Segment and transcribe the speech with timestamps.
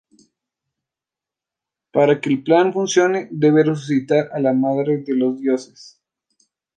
[1.91, 6.01] Para que el plan funcione debe resucitar a la Madre de los Dioses.